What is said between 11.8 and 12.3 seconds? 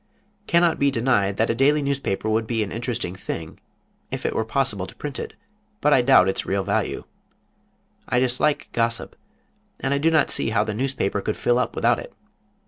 it.